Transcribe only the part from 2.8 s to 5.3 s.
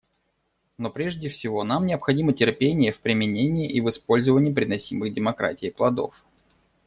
в применении и использовании приносимых